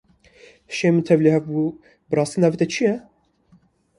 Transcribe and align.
Hişê 0.69 0.89
min 0.93 1.03
tevlihev 1.09 1.43
bû, 1.51 1.65
bi 2.07 2.13
rastî 2.17 2.39
navê 2.43 2.57
te 2.59 2.65
çi 2.73 2.83
ye? 2.87 2.95